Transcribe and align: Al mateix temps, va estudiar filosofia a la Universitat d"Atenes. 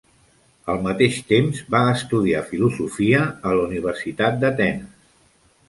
Al 0.73 0.79
mateix 0.87 1.19
temps, 1.31 1.59
va 1.75 1.83
estudiar 1.91 2.41
filosofia 2.49 3.21
a 3.51 3.55
la 3.61 3.69
Universitat 3.69 4.43
d"Atenes. 4.45 5.09